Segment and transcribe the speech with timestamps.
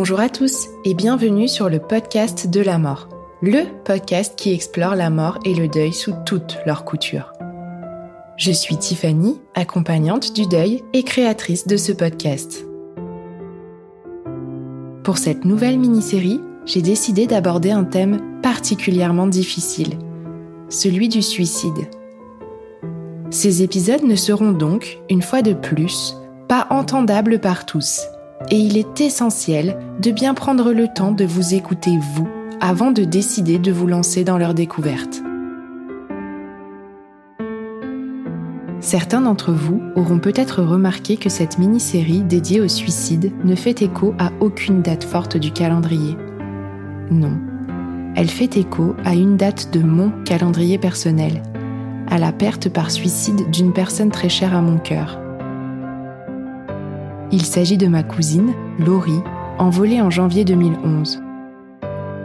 [0.00, 3.10] Bonjour à tous et bienvenue sur le podcast de la mort,
[3.42, 7.34] le podcast qui explore la mort et le deuil sous toutes leurs coutures.
[8.38, 12.64] Je suis Tiffany, accompagnante du deuil et créatrice de ce podcast.
[15.04, 19.98] Pour cette nouvelle mini-série, j'ai décidé d'aborder un thème particulièrement difficile,
[20.70, 21.90] celui du suicide.
[23.28, 26.16] Ces épisodes ne seront donc, une fois de plus,
[26.48, 28.06] pas entendables par tous
[28.48, 32.28] et il est essentiel de bien prendre le temps de vous écouter vous
[32.60, 35.22] avant de décider de vous lancer dans leur découverte.
[38.80, 44.14] Certains d'entre vous auront peut-être remarqué que cette mini-série dédiée au suicide ne fait écho
[44.18, 46.16] à aucune date forte du calendrier.
[47.10, 47.38] Non,
[48.16, 51.42] elle fait écho à une date de mon calendrier personnel,
[52.08, 55.19] à la perte par suicide d'une personne très chère à mon cœur.
[57.32, 59.22] Il s'agit de ma cousine, Laurie,
[59.58, 61.22] envolée en janvier 2011.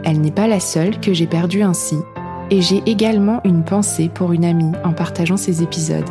[0.04, 1.96] Elle n'est pas la seule que j'ai perdue ainsi,
[2.50, 6.08] et j'ai également une pensée pour une amie en partageant ces épisodes.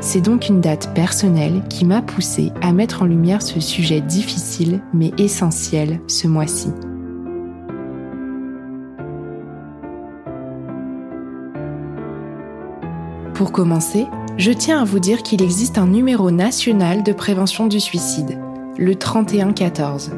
[0.00, 4.80] C'est donc une date personnelle qui m'a poussée à mettre en lumière ce sujet difficile
[4.92, 6.70] mais essentiel ce mois-ci.
[13.34, 14.06] Pour commencer,
[14.36, 18.38] je tiens à vous dire qu'il existe un numéro national de prévention du suicide,
[18.76, 20.10] le 3114.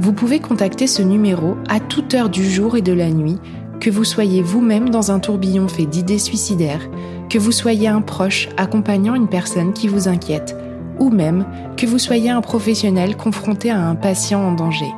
[0.00, 3.38] Vous pouvez contacter ce numéro à toute heure du jour et de la nuit,
[3.80, 6.88] que vous soyez vous-même dans un tourbillon fait d'idées suicidaires,
[7.30, 10.56] que vous soyez un proche accompagnant une personne qui vous inquiète,
[10.98, 11.46] ou même
[11.76, 14.92] que vous soyez un professionnel confronté à un patient en danger.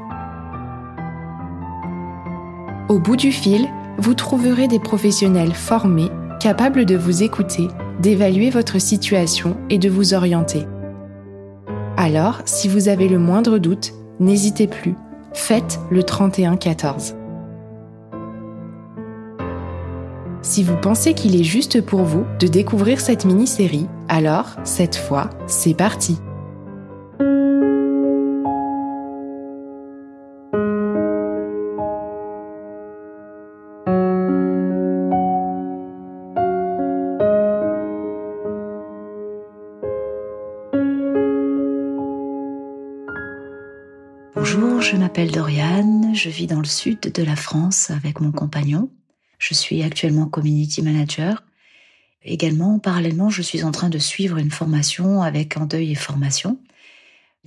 [2.88, 6.10] Au bout du fil, vous trouverez des professionnels formés,
[6.40, 7.68] capables de vous écouter
[8.00, 10.66] d'évaluer votre situation et de vous orienter.
[11.96, 14.94] Alors, si vous avez le moindre doute, n'hésitez plus,
[15.32, 17.14] faites le 31-14.
[20.42, 25.30] Si vous pensez qu'il est juste pour vous de découvrir cette mini-série, alors, cette fois,
[25.46, 26.18] c'est parti.
[45.18, 48.88] M'appelle Doriane, je vis dans le sud de la France avec mon compagnon.
[49.40, 51.42] Je suis actuellement community manager.
[52.22, 56.60] Également, parallèlement, je suis en train de suivre une formation avec En Deuil et Formation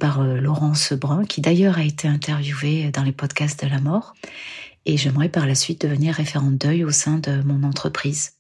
[0.01, 4.15] par euh, Laurence Brun, qui d'ailleurs a été interviewée dans les podcasts de la mort.
[4.85, 8.33] Et j'aimerais par la suite devenir référente deuil au sein de mon entreprise.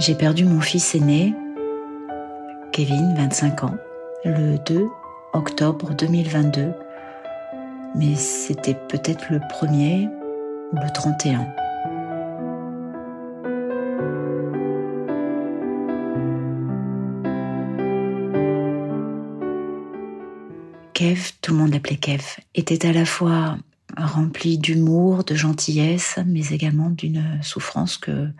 [0.00, 1.32] J'ai perdu mon fils aîné
[2.74, 3.76] Kevin, 25 ans,
[4.24, 4.88] le 2
[5.32, 6.72] octobre 2022.
[7.94, 10.08] Mais c'était peut-être le premier
[10.72, 11.46] ou le 31.
[20.94, 22.24] Kev, tout le monde l'appelait Kev,
[22.56, 23.56] était à la fois
[23.96, 28.30] rempli d'humour, de gentillesse, mais également d'une souffrance que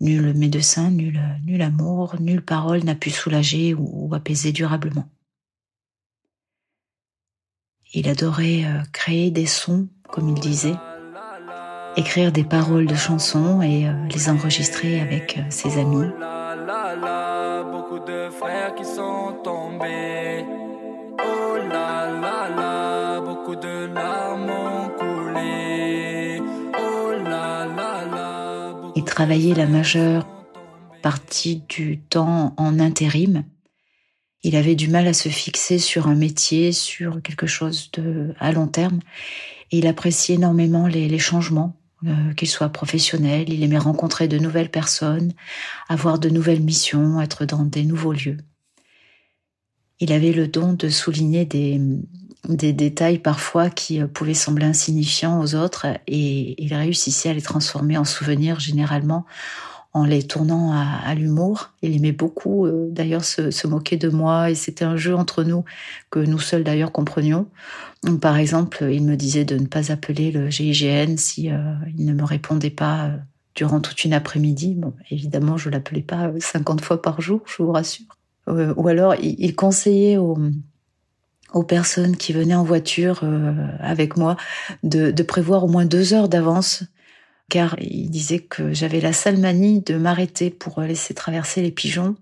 [0.00, 5.08] Nul médecin, nul, amour, nulle parole n'a pu soulager ou, apaiser durablement.
[7.92, 10.74] Il adorait euh, créer des sons, comme il disait,
[11.96, 16.08] écrire des paroles de chansons et euh, les enregistrer avec euh, ses amis.
[21.20, 24.33] Oh là là là, beaucoup de larmes
[29.14, 30.26] travaillé la majeure
[31.00, 33.44] partie du temps en intérim
[34.42, 38.50] Il avait du mal à se fixer sur un métier, sur quelque chose de à
[38.50, 38.98] long terme.
[39.70, 43.52] Et il appréciait énormément les, changements, euh, qu'il soit professionnel.
[43.52, 45.32] Il aimait rencontrer de nouvelles personnes,
[45.88, 48.38] avoir de nouvelles missions, être dans des nouveaux lieux.
[50.00, 51.80] Il avait le don de souligner des,
[52.48, 57.42] des détails parfois qui euh, pouvaient sembler insignifiants aux autres et il réussissait à les
[57.42, 59.24] transformer en souvenirs généralement
[59.92, 61.70] en les tournant à, l'humour.
[61.80, 65.64] Il aimait beaucoup euh, d'ailleurs se, moquer de moi et c'était un jeu entre nous
[66.10, 67.46] que nous seuls d'ailleurs comprenions.
[68.20, 72.12] par exemple, il me disait de ne pas appeler le GIGN si euh, il ne
[72.12, 73.12] me répondait pas
[73.54, 74.74] durant toute une après-midi.
[74.74, 78.18] Bon, évidemment, je l'appelais pas 50 fois par jour, je vous rassure.
[78.48, 80.36] ou alors, il, conseillait aux,
[81.54, 83.22] aux personnes qui venaient en voiture
[83.80, 84.36] avec moi
[84.82, 86.84] de, prévoir au moins deux heures d'avance
[87.48, 92.16] car il disait que j'avais la sale manie de m'arrêter pour laisser traverser les pigeons.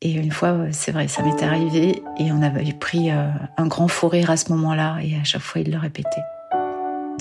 [0.00, 3.86] Et une fois, c'est vrai, ça m'était arrivé et on avait pris euh, un grand
[3.86, 6.22] fou rire à ce moment-là et à chaque fois il le répétait.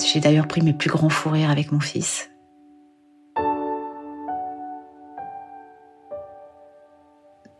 [0.03, 2.30] J'ai d'ailleurs pris mes plus grands fous rires avec mon fils.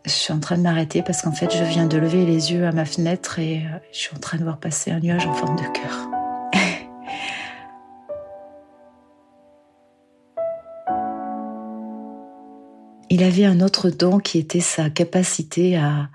[0.06, 2.66] Je suis en train de m'arrêter parce qu'en fait, je viens de lever les yeux
[2.66, 5.34] à ma fenêtre et euh, je suis en train de voir passer un nuage en
[5.34, 6.10] forme de cœur.
[13.12, 16.10] il avait un autre don qui était sa capacité à,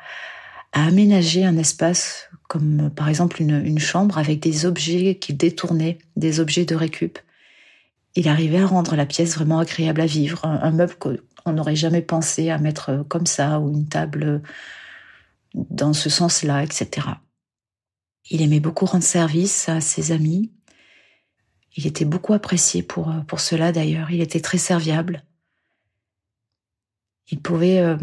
[0.72, 6.66] aménager un espace, comme par exemple une, chambre, avec des objets qu'il détournait, des objets
[6.66, 7.18] de récup.
[8.16, 12.00] Il arrivait à rendre la pièce vraiment agréable à vivre, un, meuble qu'on n'aurait jamais
[12.00, 14.42] pensé à mettre comme ça, ou une table
[15.54, 17.06] dans ce sens-là, etc.
[18.30, 20.50] Il aimait beaucoup rendre service à ses amis.
[21.76, 24.10] Il était beaucoup apprécié pour, pour cela d'ailleurs.
[24.10, 25.22] Il était très serviable.
[27.30, 27.96] Il pouvait euh,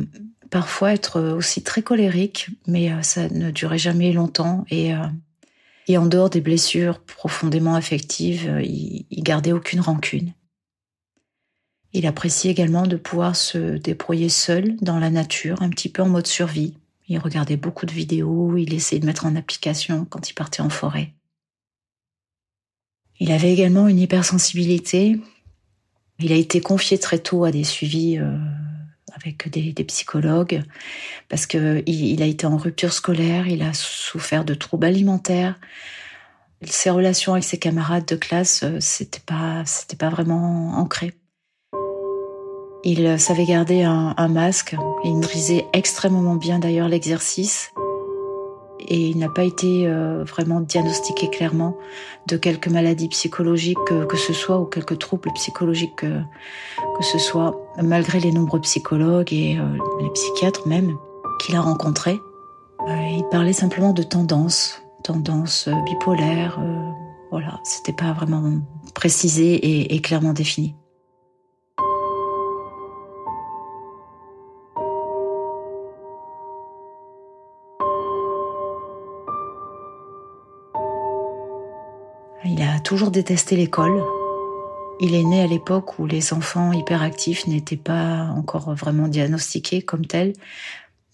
[0.50, 4.66] parfois être aussi très colérique, mais euh, ça ne durait jamais longtemps.
[4.70, 5.08] Et, euh,
[5.88, 10.34] et en dehors des blessures profondément affectives, il, il gardait aucune rancune.
[11.94, 16.10] Il appréciait également de pouvoir se débrouiller seul dans la nature, un petit peu en
[16.10, 16.74] mode survie.
[17.08, 20.70] Il regardait beaucoup de vidéos, il essayait de mettre en application quand il partait en
[20.70, 21.14] forêt.
[23.20, 25.20] Il avait également une hypersensibilité.
[26.20, 28.18] Il a été confié très tôt à des suivis
[29.16, 30.64] avec des, psychologues
[31.30, 35.60] parce que il, a été en rupture scolaire, il a souffert de troubles alimentaires.
[36.62, 41.14] Ses relations avec ses camarades de classe, euh, c'était pas, c'était pas vraiment ancré.
[42.86, 44.76] Il savait garder un, un masque.
[45.04, 47.72] Il maîtrisait extrêmement bien d'ailleurs l'exercice
[48.80, 51.78] et il n'a pas été euh, vraiment diagnostiqué clairement
[52.28, 56.20] de quelques maladies psychologiques que, ce soit ou quelques troubles psychologiques que,
[56.98, 60.96] que ce soit, malgré les nombreux psychologues et euh, les psychiatres même
[61.40, 62.20] qu'il a rencontrés.
[62.88, 66.60] Euh, il parlait simplement de tendance, tendance bipolaire.
[67.32, 68.44] voilà, c'était pas vraiment
[68.94, 70.76] précisé et clairement défini.
[82.94, 84.04] Toujours détesté l'école.
[85.02, 90.06] Il est né à l'époque où les enfants hyperactifs n'étaient pas encore vraiment diagnostiqués comme
[90.06, 90.34] tels,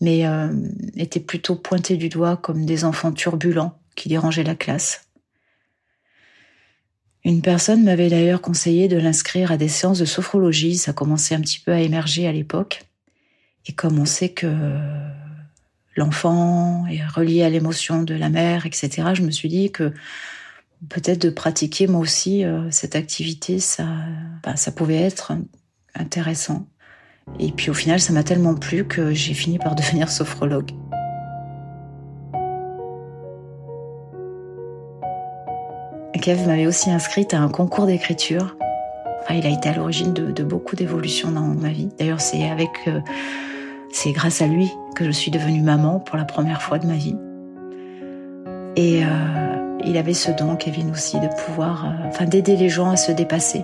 [0.01, 0.49] mais euh,
[0.97, 5.07] étaient plutôt pointés du doigt comme des enfants turbulents qui dérangeaient la classe.
[7.23, 11.41] Une personne m'avait d'ailleurs conseillé de l'inscrire à des séances de sophrologie, ça commençait un
[11.41, 12.83] petit peu à émerger à l'époque.
[13.67, 14.53] Et comme on sait que
[15.95, 19.93] l'enfant est relié à l'émotion de la mère, etc., je me suis dit que
[20.87, 23.85] peut-être de pratiquer moi aussi euh, cette activité, ça,
[24.43, 25.33] bah, ça pouvait être
[25.95, 26.65] intéressant.
[27.39, 30.71] Et puis au final, ça m'a tellement plu que j'ai fini par devenir sophrologue.
[36.21, 38.57] Kev m'avait aussi inscrite à un concours d'écriture.
[39.29, 41.89] il a été à l'origine de, beaucoup d'évolutions dans ma vie.
[41.97, 42.99] D'ailleurs, c'est avec, euh,
[43.91, 46.95] c'est grâce à lui que je suis devenue maman pour la première fois de ma
[46.95, 47.15] vie.
[48.75, 49.48] Et euh,
[49.85, 53.11] il avait ce don, Kevin aussi, de pouvoir, euh, enfin, d'aider les gens à se
[53.11, 53.63] dépasser.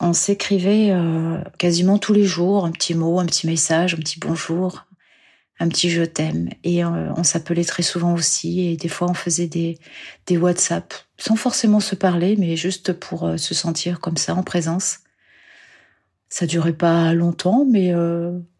[0.00, 4.18] On s'écrivait euh, quasiment tous les jours un petit mot, un petit message, un petit
[4.18, 4.86] bonjour,
[5.60, 6.48] un petit je t'aime.
[6.64, 8.68] Et euh, on s'appelait très souvent aussi.
[8.68, 9.78] Et des fois, on faisait des,
[10.26, 15.00] des WhatsApp sans forcément se parler, mais juste pour se sentir comme ça en présence.
[16.28, 17.92] Ça durait pas longtemps, mais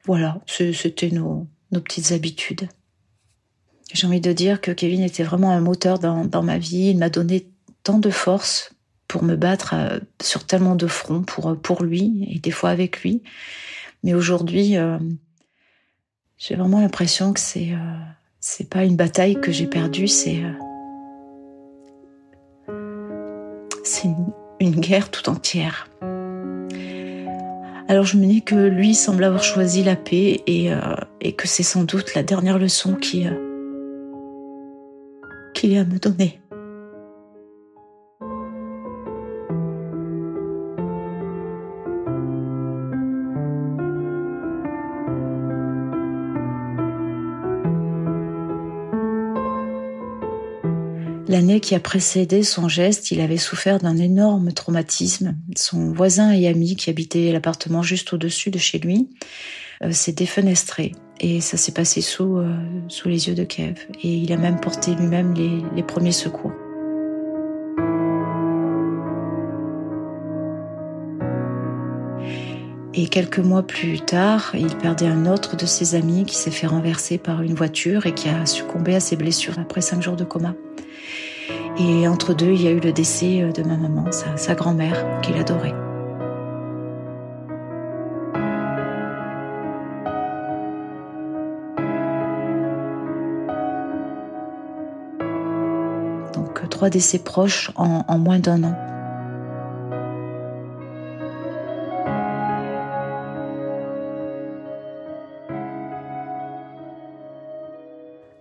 [0.05, 2.69] voilà, c'était nos, petites habitudes.
[3.93, 6.91] J'ai envie de dire que Kevin était vraiment un moteur dans, ma vie.
[6.91, 7.49] Il m'a donné
[7.83, 8.73] tant de force
[9.09, 13.03] pour me battre euh, sur tellement de fronts pour, pour lui et des fois avec
[13.03, 13.23] lui.
[14.05, 14.77] Mais aujourd'hui,
[16.39, 17.75] j'ai vraiment l'impression que c'est
[18.41, 20.43] c'est pas une bataille que j'ai perdue, c'est
[23.85, 24.09] c'est
[24.61, 25.89] une, guerre tout entière.
[27.91, 30.71] Alors je me dis que lui semble avoir choisi la paix et,
[31.21, 33.27] et que c'est sans doute la dernière leçon qui,
[35.55, 36.39] qu'il a à me donner.
[51.31, 55.37] L'année qui a précédé son geste, il avait souffert d'un énorme traumatisme.
[55.55, 59.09] Son voisin et ami qui habitait l'appartement juste au-dessus de chez lui
[59.85, 62.53] euh, s'est défenestré et ça s'est passé sous, euh,
[62.89, 63.77] sous les yeux de Kev.
[64.03, 65.33] Et il a même porté lui-même
[65.77, 66.51] les premiers secours.
[72.93, 76.67] Et quelques mois plus tard, il perdait un autre de ses amis qui s'est fait
[76.67, 80.25] renverser par une voiture et qui a succombé à ses blessures après cinq jours de
[80.25, 80.57] coma.
[81.83, 85.37] Et entre deux, il y a eu le décès de ma maman, sa, grand-mère, qu'il
[85.37, 85.75] adorait.
[96.81, 98.75] trois décès proches en, moins d'un an.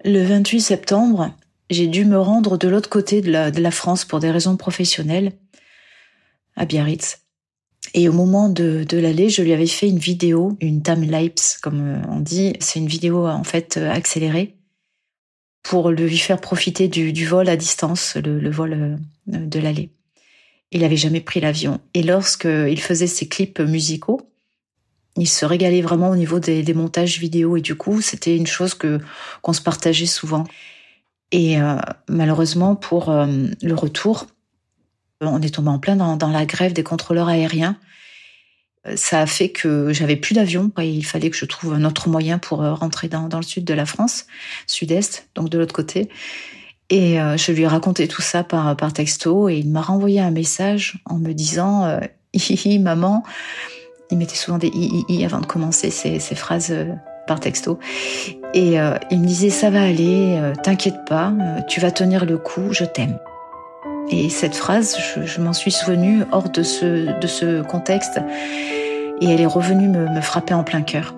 [0.05, 1.31] Le 28 septembre,
[1.69, 5.33] j'ai dû me rendre de l'autre côté de la, France pour des raisons professionnelles,
[6.55, 7.19] à Biarritz.
[7.93, 12.19] Et au moment de, l'aller, je lui avais fait une vidéo, une timelapse, comme on
[12.19, 12.53] dit.
[12.59, 14.55] C'est une vidéo en fait accélérée
[15.63, 18.97] pour lui faire profiter du, vol à distance, le, vol euh,
[19.27, 19.91] de l'aller.
[20.71, 21.79] Il n'avait jamais pris l'avion.
[21.93, 24.21] Et lorsqu'il faisait ses clips musicaux,
[25.15, 27.57] il se régalait vraiment au niveau des, montages vidéo.
[27.57, 28.99] Et du coup, c'était une chose que
[29.41, 30.45] qu'on se partageait souvent.
[31.31, 31.75] Et euh,
[32.07, 33.27] malheureusement, pour euh,
[33.61, 34.27] le retour,
[35.21, 37.77] on est tombé en plein dans la grève des contrôleurs aériens
[38.95, 42.09] ça a fait que j'avais plus d'avion et il fallait que je trouve un autre
[42.09, 44.25] moyen pour euh, rentrer dans, le sud de la France,
[44.67, 46.09] sud-est, donc de l'autre côté.
[46.89, 50.19] Et euh, je lui ai raconté tout ça par, par texto et il m'a renvoyé
[50.19, 51.99] un message en me disant euh,
[52.33, 53.23] Hihi, maman.
[54.11, 56.73] Il mettait souvent des hi, avant de commencer ces, phrases
[57.37, 57.77] texto.
[58.55, 58.77] Et
[59.11, 61.31] il me disait Ça va aller, t'inquiète pas,
[61.67, 63.19] tu vas tenir le coup, je t'aime.
[64.11, 68.19] Et cette phrase, je, m'en suis souvenue hors de ce, de ce contexte
[69.21, 71.15] et elle est revenue me, frapper en plein cœur.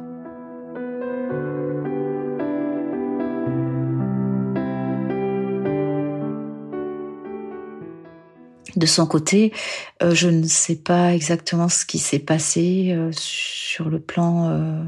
[8.76, 9.54] De son côté,
[10.02, 14.84] euh, je ne sais pas exactement ce qui s'est passé euh, sur le plan euh,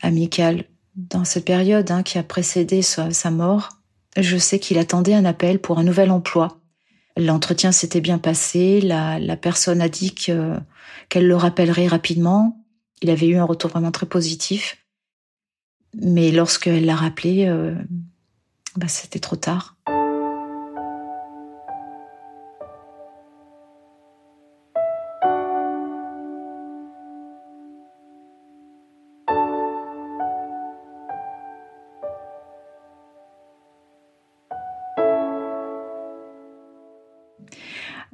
[0.00, 0.64] amical
[0.96, 3.70] dans cette période hein, qui a précédé sa mort.
[4.16, 6.58] Je sais qu'il attendait un appel pour un nouvel emploi
[7.18, 8.80] L'entretien s'était bien passé.
[8.80, 12.64] La, personne a dit qu'elle le rappellerait rapidement.
[13.02, 14.78] Il avait eu un retour vraiment très positif.
[16.00, 17.74] Mais lorsqu'elle l'a rappelé, euh,
[18.76, 19.76] bah, c'était trop tard.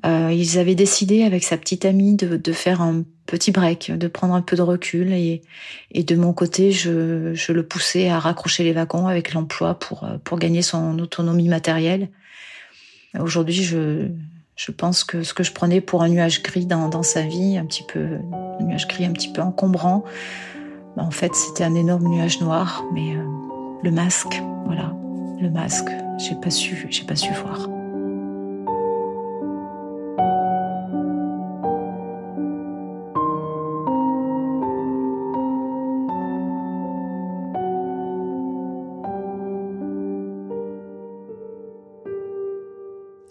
[0.04, 4.06] Euh, ils avaient décidé avec sa petite amie de, de, faire un petit break, de
[4.06, 5.42] prendre un peu de recul et,
[5.92, 10.06] et de mon côté, je, je, le poussais à raccrocher les wagons avec l'emploi pour,
[10.24, 12.10] pour gagner son autonomie matérielle.
[13.18, 14.08] Aujourd'hui, je,
[14.56, 17.56] je pense que ce que je prenais pour un nuage gris dans, dans sa vie,
[17.58, 18.18] un petit peu,
[18.60, 20.04] un nuage gris un petit peu encombrant,
[20.96, 23.24] bah, en fait, c'était un énorme nuage noir, mais euh,
[23.82, 24.94] le masque, voilà,
[25.40, 27.68] le masque, j'ai pas su, j'ai pas su voir.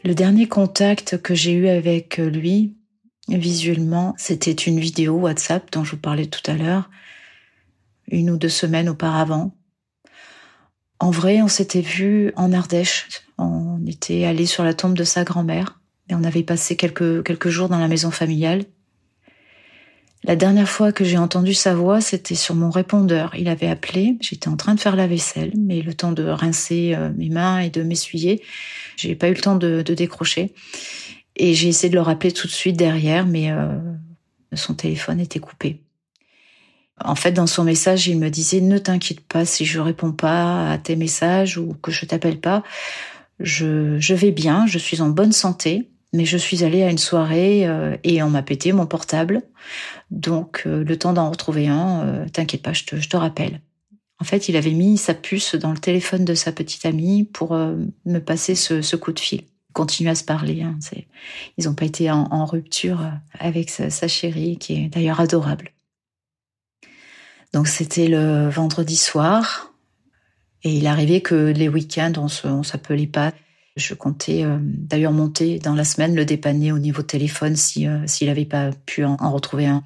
[0.03, 2.75] Le dernier contact que j'ai eu avec lui,
[3.29, 6.89] visuellement, c'était une vidéo WhatsApp dont je vous parlais tout à l'heure,
[8.09, 9.55] une ou deux semaines auparavant.
[10.99, 13.07] En vrai, on s'était vu en Ardèche.
[13.37, 15.79] On était allé sur la tombe de sa grand-mère
[16.09, 18.65] et on avait passé quelques, quelques jours dans la maison familiale.
[20.25, 23.35] La dernière fois que j'ai entendu sa voix, c'était sur mon répondeur.
[23.35, 26.93] Il avait appelé, j'étais en train de faire la vaisselle, mais le temps de rincer
[26.95, 28.41] euh, mes mains et de m'essuyer,
[28.95, 30.53] j'ai pas eu le temps de, décrocher.
[31.35, 33.67] Et j'ai essayé de le rappeler tout de suite derrière, mais euh,
[34.53, 35.81] son téléphone était coupé.
[37.03, 40.71] En fait, dans son message, il me disait ne t'inquiète pas si je réponds pas
[40.71, 42.63] à tes messages ou que je t'appelle pas.
[43.39, 46.99] Je, je vais bien, je suis en bonne santé, mais je suis allée à une
[46.99, 49.41] soirée euh, et on m'a pété mon portable.
[50.11, 53.61] Donc, euh, le temps d'en retrouver un, euh, t'inquiète pas, je te, je te rappelle.
[54.19, 57.53] En fait, il avait mis sa puce dans le téléphone de sa petite amie pour
[57.55, 59.41] me passer ce, ce coup de fil
[59.73, 60.61] continuent à se parler.
[60.61, 60.77] Hein.
[61.57, 63.01] Ils n'ont pas été en, rupture
[63.39, 65.71] avec sa, sa, chérie, qui est d'ailleurs adorable.
[67.53, 69.73] Donc c'était le vendredi soir,
[70.63, 72.13] et il arrivait que les week-ends,
[72.45, 73.33] on s'appelait pas.
[73.75, 78.05] Je comptais euh, d'ailleurs monter dans la semaine, le dépanner au niveau téléphone si euh,
[78.05, 79.81] s'il n'avait pas pu en, retrouver un.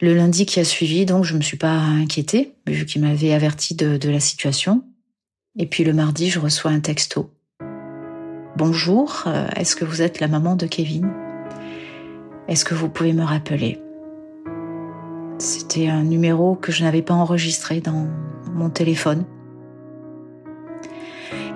[0.00, 3.74] Le lundi qui a suivi, donc je me suis pas inquiétée vu qu'il m'avait averti
[3.76, 4.84] de, de la situation.
[5.56, 7.30] Et puis le mardi, je reçois un texto
[8.56, 11.12] Bonjour, euh, est-ce que vous êtes la maman de Kevin?
[12.46, 13.80] Est-ce que vous pouvez me rappeler?
[15.38, 18.08] C'était un numéro que je n'avais pas enregistré dans
[18.52, 19.24] mon téléphone.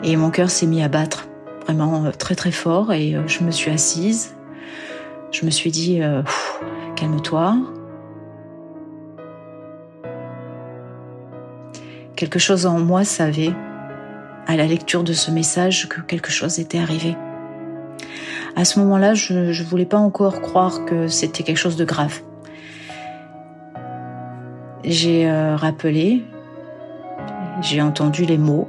[0.04, 1.28] Et mon cœur s'est mis à battre
[1.64, 4.34] vraiment euh, très très fort et euh, je me suis assise.
[5.30, 6.00] Je me suis dit,
[6.96, 7.58] calme-toi.
[12.16, 13.52] Quelque chose en moi savait
[14.46, 17.14] à la lecture de ce message que quelque chose était arrivé.
[18.56, 22.22] À ce moment-là, je ne voulais pas encore croire que c'était quelque chose de grave.
[24.82, 26.24] J'ai euh, rappelé,
[27.60, 28.68] j'ai entendu les mots,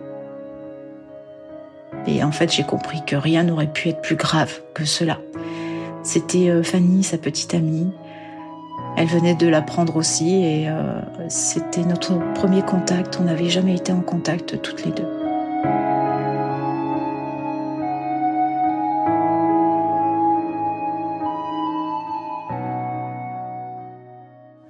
[2.10, 5.20] et en fait j'ai compris que rien n'aurait pu être plus grave que cela.
[6.04, 7.92] C'était euh, Fanny, sa petite amie.
[8.98, 13.18] Elle venait de l'apprendre aussi et euh, c'était notre premier contact.
[13.20, 15.08] On n'avait jamais été en contact toutes les deux.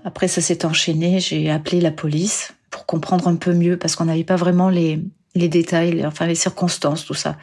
[0.03, 1.19] Après, ça s'est enchaîné.
[1.19, 4.99] J'ai appelé la police pour comprendre un peu mieux parce qu'on n'avait pas vraiment les,
[5.39, 7.37] les détails, enfin les circonstances, tout ça.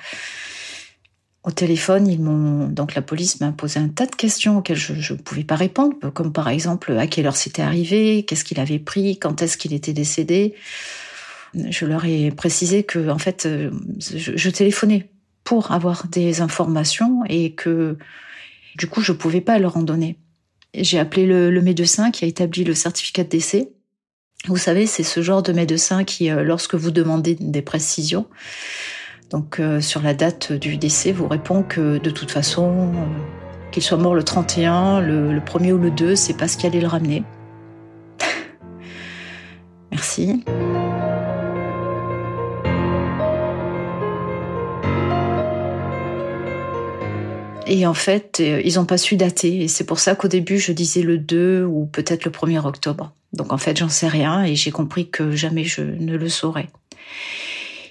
[1.42, 5.12] Au téléphone, ils m'ont donc la police m'a posé un tas de questions auxquelles je
[5.12, 8.80] ne pouvais pas répondre, comme par exemple à quelle heure c'était arrivé, qu'est-ce qu'il avait
[8.80, 10.54] pris, quand est-ce qu'il était décédé.
[11.54, 13.48] Je leur ai précisé que en fait,
[14.00, 15.08] je, je téléphonais
[15.44, 17.96] pour avoir des informations et que
[18.76, 20.18] du coup, je pouvais pas leur en donner.
[20.74, 23.72] J'ai appelé le, médecin qui a établi le certificat de décès.
[24.44, 28.26] Vous savez, c'est ce genre de médecin qui, euh, lorsque vous demandez des précisions,
[29.30, 33.82] donc euh, sur la date du décès, vous répond que de toute façon, euh, qu'il
[33.82, 36.80] soit mort le 31, le, le 1er ou le 2, c'est pas ce qui allait
[36.80, 37.24] le ramener.
[39.90, 40.44] Merci.
[47.66, 49.62] Et en fait, euh, ils n'ont pas su dater.
[49.62, 53.12] Et c'est pour ça qu'au début, je disais le 2 ou peut-être le 1er octobre.
[53.32, 56.68] Donc en fait, j'en sais rien et j'ai compris que jamais je ne le saurais.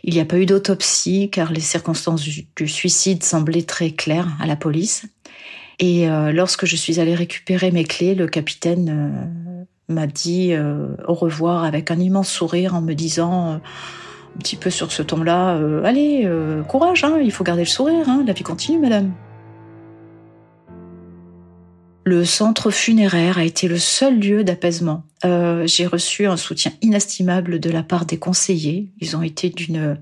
[0.03, 4.47] Il n'y a pas eu d'autopsie car les circonstances du, suicide semblaient très claires à
[4.47, 5.05] la police.
[5.79, 8.89] Et euh, lorsque je suis allée récupérer mes clés, le capitaine
[9.89, 10.53] euh, m'a dit
[11.07, 13.61] au revoir avec un immense sourire en me disant un
[14.39, 16.27] petit peu sur ce ton-là, allez,
[16.67, 19.13] courage, hein, il faut garder le sourire, hein, la vie continue, madame.
[22.07, 25.03] Le centre funéraire a été le seul lieu d'apaisement.
[25.25, 28.91] Euh, j'ai reçu un soutien inestimable de la part des conseillers.
[29.01, 29.97] Ils ont été d'une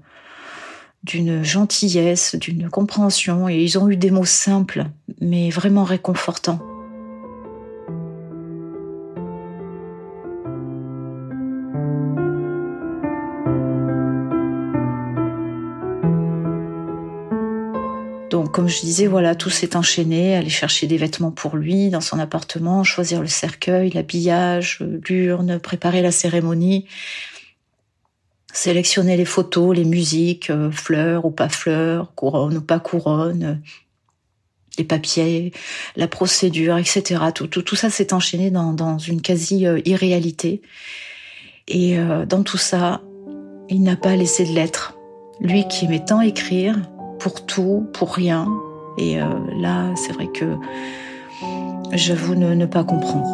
[1.04, 4.86] d'une gentillesse, d'une compréhension, et ils ont eu des mots simples,
[5.20, 6.62] mais vraiment réconfortants.
[18.54, 20.36] Comme je disais, voilà, tout s'est enchaîné.
[20.38, 26.02] Aller chercher des vêtements pour lui dans son appartement, choisir le cercueil, l'habillage, l'urne, préparer
[26.02, 26.86] la cérémonie,
[28.54, 33.62] sélectionner les photos, les musiques, euh, fleurs ou pas fleurs, couronne ou pas couronne,
[34.78, 35.52] les papiers,
[35.96, 37.22] la procédure, etc.
[37.34, 40.62] Tout, tout, tout ça s'est enchaîné dans, dans une quasi-irréalité.
[41.68, 43.02] Et euh, dans tout ça,
[43.70, 44.96] il n'a pas laissé de lettres.
[45.40, 46.80] Lui qui aimait tant écrire,
[47.24, 48.50] pour tout, pour rien.
[48.98, 50.58] Et euh, là, c'est vrai que
[51.94, 53.26] j'avoue ne, ne pas comprendre.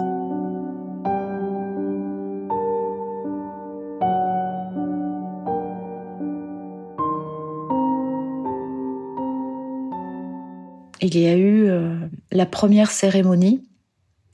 [11.02, 11.98] Il y a eu euh,
[12.32, 13.68] la première cérémonie,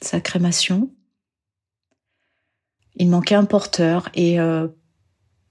[0.01, 0.89] sa crémation.
[2.97, 4.67] Il manquait un porteur et euh,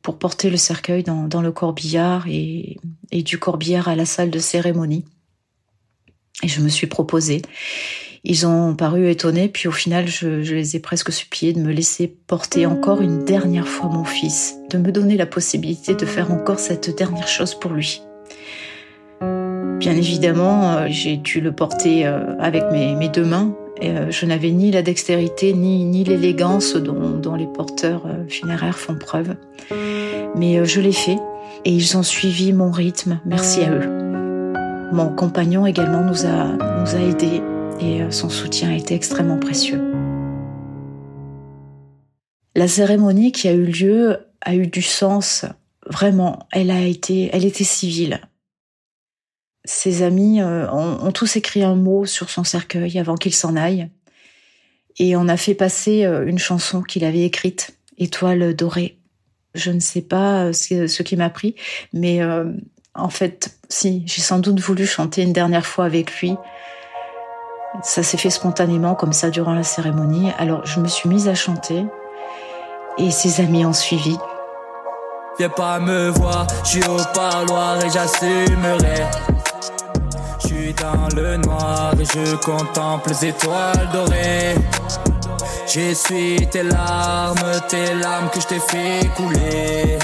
[0.05, 2.77] pour porter le cercueil dans, le corbillard et,
[3.11, 5.07] du corbillard à la salle de cérémonie.
[6.43, 7.41] Et je me suis proposée.
[8.23, 12.07] Ils ont paru étonnés, puis au final, je, les ai presque suppliés de me laisser
[12.07, 16.59] porter encore une dernière fois mon fils, de me donner la possibilité de faire encore
[16.59, 18.03] cette dernière chose pour lui.
[19.21, 23.57] Bien évidemment, euh, j'ai dû le porter euh, avec mes deux mains.
[23.83, 28.97] Euh, je n'avais ni la dextérité ni, ni l'élégance dont, dont, les porteurs funéraires font
[28.97, 29.35] preuve.
[30.37, 31.19] Mais je l'ai fait
[31.65, 33.21] et ils ont suivi mon rythme.
[33.25, 33.89] Merci à eux.
[34.93, 36.45] Mon compagnon également nous a,
[36.81, 37.43] nous a aidés
[37.81, 39.81] et son soutien a été extrêmement précieux.
[42.57, 45.45] La cérémonie qui a eu lieu a eu du sens.
[45.87, 48.21] Vraiment, elle a été, elle était civile
[49.65, 53.89] ses amis euh, ont, tous écrit un mot sur son cercueil avant qu'il s'en aille.
[54.99, 58.99] Et on a fait passer euh, une chanson qu'il avait écrite, Étoile dorée.
[59.55, 61.55] Je ne sais pas euh, ce qui m'a pris,
[61.93, 62.21] mais
[62.95, 66.37] en fait, si, j'ai sans doute voulu chanter une dernière fois avec lui.
[67.83, 70.31] Ça s'est fait spontanément comme ça durant la cérémonie.
[70.39, 71.85] Alors je me suis mise à chanter
[72.99, 74.17] et ses amis ont suivi.
[75.39, 79.34] Viens pas me voir, je suis au parloir et j'assumerai
[80.81, 84.55] dans le noir et je contemple les étoiles dorées.
[85.67, 89.99] J'essuie tes larmes, tes larmes que je t'ai fait couler.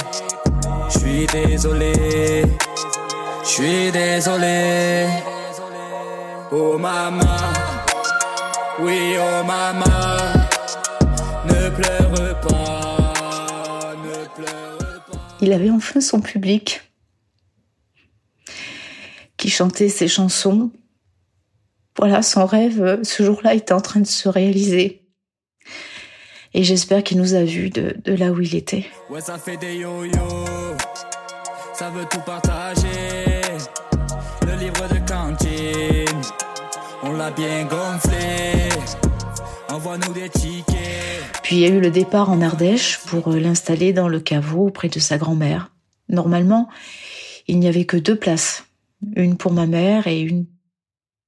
[0.88, 2.44] Je suis désolé,
[3.44, 5.06] je suis désolé.
[6.52, 7.20] Oh maman,
[8.80, 9.84] oui oh maman,
[11.44, 15.18] ne pleure pas, ne pleure pas.
[15.40, 16.89] Il avait enfin son public
[19.40, 20.70] qui chantait ses chansons.
[21.96, 25.02] Voilà, son rêve, ce jour-là, était en train de se réaliser.
[26.52, 28.84] Et j'espère qu'il nous a vus de, de, là où il était.
[29.08, 30.12] Ouais, ça fait des yo-yo,
[31.72, 33.40] ça veut tout partager.
[34.46, 36.20] Le livre de cantine,
[37.02, 38.68] on l'a bien gonflé.
[39.70, 41.40] Envoie-nous des tickets.
[41.42, 44.88] Puis il y a eu le départ en Ardèche pour l'installer dans le caveau auprès
[44.88, 45.70] de sa grand-mère.
[46.10, 46.68] Normalement,
[47.48, 48.64] il n'y avait que deux places
[49.16, 50.46] une pour ma mère et une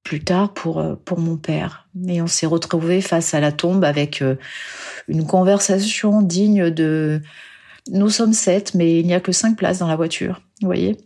[0.03, 1.87] plus tard pour, euh, pour mon père.
[2.07, 4.35] Et on s'est retrouvés face à la tombe avec euh,
[5.07, 7.21] une conversation digne de
[7.91, 10.41] nous sommes sept, mais il n'y a que cinq places dans la voiture.
[10.61, 10.97] Vous voyez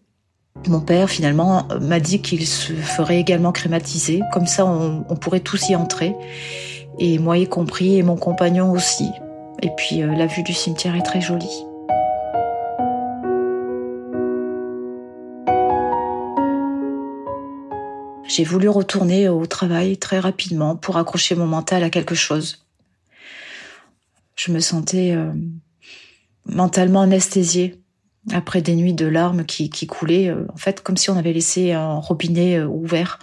[0.67, 4.21] Mon père, finalement, m'a dit qu'il se ferait également crématiser.
[4.31, 6.15] Comme ça, on, on, pourrait tous y entrer.
[6.99, 9.09] Et moi y compris, et mon compagnon aussi.
[9.61, 11.66] Et puis, euh, la vue du cimetière est très jolie.
[18.37, 22.67] J'ai voulu retourner au travail très rapidement pour accrocher mon mental à quelque chose.
[24.35, 25.31] Je me sentais euh,
[26.45, 27.81] mentalement anesthésiée
[28.31, 31.71] après des nuits de larmes qui, coulaient, euh, en fait comme si on avait laissé
[31.71, 33.17] un robinet euh, ouvert.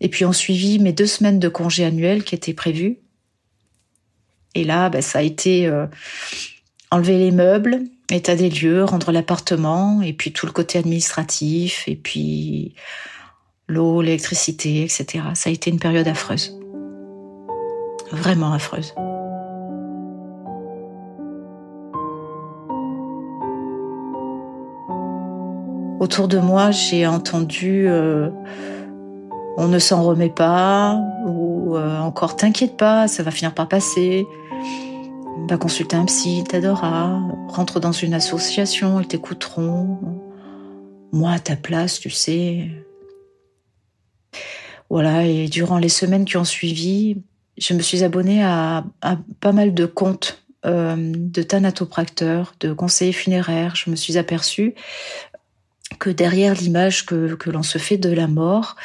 [0.00, 2.98] Et puis on suivit mes deux semaines de congé annuel qui étaient prévues.
[4.56, 5.72] Et là, bah, ça a été
[6.90, 11.94] enlever les meubles, état des lieux, rendre l'appartement, et puis tout le côté administratif, et
[11.94, 12.74] puis
[13.70, 15.24] l'eau, l'électricité, etc.
[15.34, 16.58] Ça a été une période affreuse.
[18.10, 18.94] Vraiment affreuse.
[26.00, 28.30] Autour de moi, j'ai entendu euh,
[29.56, 34.26] on ne s'en remet pas ou euh, encore t'inquiète pas, ça va finir par passer.
[35.48, 36.84] Va consulter un psy, il.
[37.48, 39.98] Rentre dans une association, ils t'écouteront.
[41.12, 42.68] Moi, à ta place, tu sais,
[44.90, 47.16] voilà, et durant les semaines qui ont suivi,
[47.58, 48.84] je me suis abonnée à,
[49.40, 53.76] pas mal de comptes euh, de thanatopracteurs, de conseillers funéraires.
[53.76, 54.74] Je me suis aperçue
[55.98, 58.76] que derrière l'image que, l'on se fait de la mort,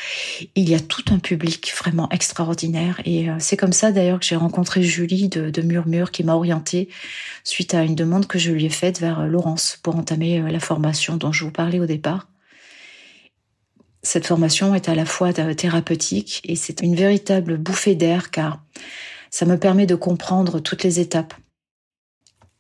[0.55, 3.01] il y a tout un public vraiment extraordinaire.
[3.05, 6.35] Et euh, c'est comme ça d'ailleurs que j'ai rencontré Julie de, de Murmure qui m'a
[6.35, 6.89] orientée
[7.43, 10.59] suite à une demande que je lui ai faite vers Laurence pour entamer euh, la
[10.59, 12.27] formation dont je vous parlais au départ.
[14.05, 18.61] Cette formation est à la fois thérapeutique et c'est une véritable bouffée d'air car
[19.31, 21.33] ça me permet de comprendre toutes les étapes.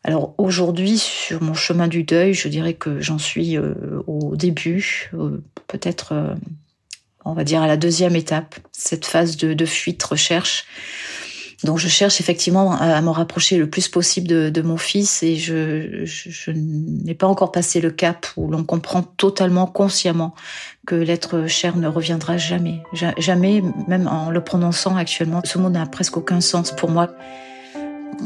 [0.03, 3.75] Alors aujourd'hui, sur mon chemin du deuil, je dirais que j'en suis euh,
[4.07, 6.33] au début, euh, peut-être, euh,
[7.25, 10.65] on va dire, à la deuxième étape, cette phase de, de fuite, recherche,
[11.63, 15.35] donc je cherche effectivement à, me rapprocher le plus possible de, de mon fils et
[15.35, 20.35] je, je, je n'ai pas encore passé le cap où l'on comprend totalement consciemment
[20.85, 22.83] que l'être cher ne reviendra jamais.
[23.17, 27.09] Jamais, même en le prononçant actuellement, ce mot n'a presque aucun sens pour moi.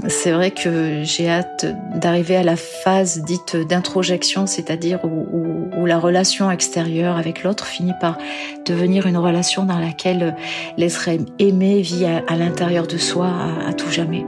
[0.08, 6.52] C'est vrai que j'ai hâte d'arriver à la phase dite d'introjection, c'est-à-dire où, la relation
[6.52, 8.18] extérieure avec l'autre finit par
[8.66, 10.36] devenir une relation dans laquelle
[10.78, 13.32] l'être aimé vit à, l'intérieur de soi
[13.68, 14.24] à, tout jamais.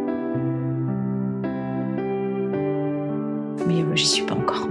[3.67, 4.70] Mais euh, j'y suis pas encore.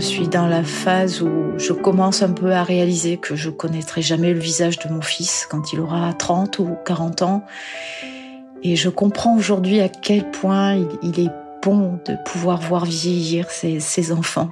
[0.00, 4.00] Je suis dans la phase où je commence un peu à réaliser que je connaîtrai
[4.00, 7.44] jamais le visage de mon fils quand il aura 30 ou 40 ans.
[8.62, 11.30] Et je comprends aujourd'hui à quel point il, est
[11.62, 14.50] bon de pouvoir voir vieillir ses, enfants.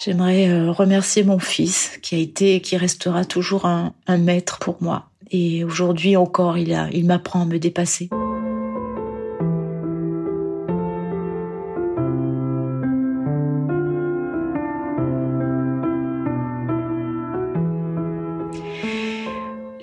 [0.00, 4.78] J'aimerais euh, remercier mon fils qui a été et qui restera toujours un, maître pour
[4.80, 5.04] moi.
[5.30, 8.10] Et aujourd'hui encore, il, il m'apprend à me dépasser.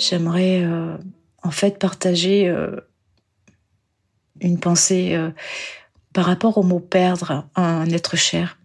[0.09, 0.97] J'aimerais euh,
[1.43, 2.75] en fait partager euh,
[4.41, 5.31] une pensée euh,
[6.13, 8.57] par rapport au mot perdre un être cher.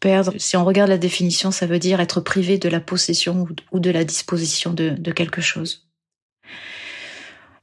[0.00, 3.78] perdre, si on regarde la définition, ça veut dire être privé de la possession ou
[3.78, 5.88] de la disposition de, quelque chose.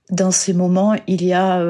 [0.09, 1.61] Dans ces moments, il y a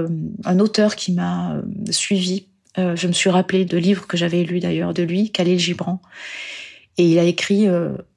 [0.45, 2.47] un auteur qui m'a suivi.
[2.77, 6.01] je me suis rappelé de livres que j'avais lus d'ailleurs de lui, Khalil Gibran,
[6.97, 7.67] et il a écrit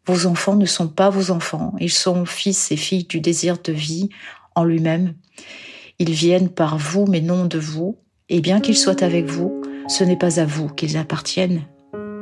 [0.06, 3.72] vos enfants ne sont pas vos enfants, ils sont fils et filles du désir de
[3.72, 4.08] vie
[4.54, 5.14] en lui-même.
[5.98, 7.98] Ils viennent par vous, mais non de vous.
[8.28, 11.62] Et bien qu'ils soient avec vous, ce n'est pas à vous qu'ils appartiennent.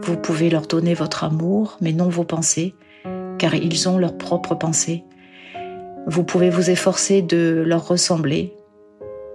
[0.02, 2.74] Vous pouvez leur donner votre amour, mais non vos pensées,
[3.38, 5.04] car ils ont leurs propres pensées.
[6.06, 8.54] Vous pouvez vous efforcer de leur ressembler,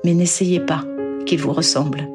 [0.03, 0.83] mais n'essayez pas
[1.25, 2.12] qu'ils vous ressemblent.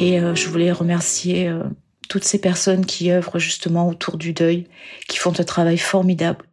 [0.00, 1.62] Et euh, je voulais remercier euh,
[2.08, 4.66] toutes ces personnes qui œuvrent justement autour du deuil,
[5.06, 6.46] qui font un travail formidable.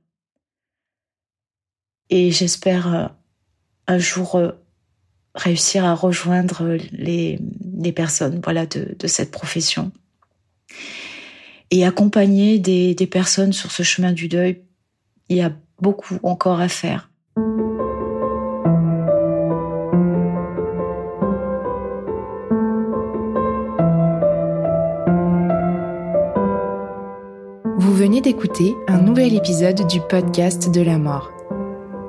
[2.09, 3.07] Et j'espère euh,
[3.87, 4.39] un jour
[5.33, 7.39] réussir à rejoindre les,
[7.95, 9.91] personnes voilà, de, cette profession
[11.71, 14.61] et accompagner des personnes sur ce chemin du deuil.
[15.29, 17.09] Il y a beaucoup encore à faire.
[28.07, 31.29] Venez d'écouter un nouvel épisode du podcast de la mort.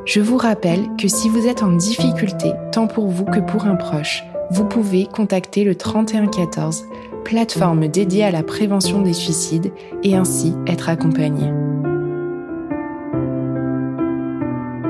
[0.04, 3.74] Je vous rappelle que si vous êtes en difficulté, tant pour vous que pour un
[3.74, 6.86] proche, vous pouvez contacter le 3114,
[7.24, 9.72] plateforme dédiée à la prévention des suicides,
[10.04, 11.50] et ainsi être accompagné.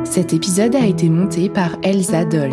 [0.05, 2.53] Cet épisode a été monté par Elsa Doll.